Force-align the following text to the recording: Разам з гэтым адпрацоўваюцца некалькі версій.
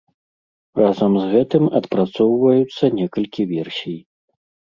Разам 0.79 1.11
з 1.17 1.25
гэтым 1.33 1.63
адпрацоўваюцца 1.81 2.83
некалькі 3.01 3.41
версій. 3.55 3.99